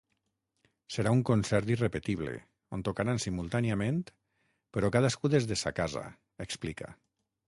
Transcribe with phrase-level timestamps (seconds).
[0.93, 2.31] Serà un concert irrepetible,
[2.77, 3.99] on tocaran simultàniament,
[4.79, 6.05] però cadascú des de sa casa,
[6.47, 6.91] explica.